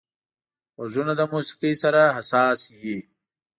[0.75, 2.97] غوږونه له موسيقي سره حساس وي